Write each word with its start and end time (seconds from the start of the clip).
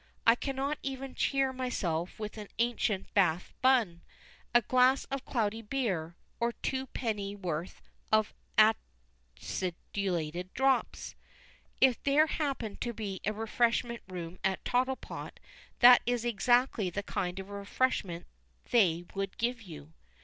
I 0.25 0.33
cannot 0.33 0.79
even 0.81 1.13
cheer 1.13 1.53
myself 1.53 2.17
with 2.19 2.35
an 2.39 2.47
ancient 2.57 3.13
bath 3.13 3.53
bun, 3.61 4.01
a 4.51 4.63
glass 4.63 5.05
of 5.11 5.23
cloudy 5.25 5.61
beer, 5.61 6.15
or 6.39 6.53
two 6.53 6.87
penny 6.87 7.35
worth 7.35 7.83
of 8.11 8.33
acidulated 8.57 10.51
drops. 10.55 11.13
(If 11.79 12.01
there 12.01 12.25
happened 12.25 12.81
to 12.81 12.93
be 12.95 13.21
a 13.25 13.31
refreshment 13.31 14.01
room 14.07 14.39
at 14.43 14.65
Tottlepot 14.65 15.39
that 15.81 16.01
is 16.07 16.25
exactly 16.25 16.89
the 16.89 17.03
kind 17.03 17.37
of 17.37 17.51
refreshment 17.51 18.25
they 18.71 19.05
would 19.13 19.37
give 19.37 19.61
you). 19.61 19.93